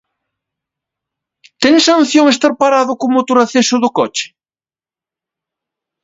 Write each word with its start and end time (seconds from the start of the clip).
Ten 1.61 1.75
sanción 1.89 2.25
estar 2.29 2.53
parado 2.61 2.91
co 2.99 3.13
motor 3.15 3.37
aceso 3.39 3.75
do 3.83 3.89
coche? 3.97 4.27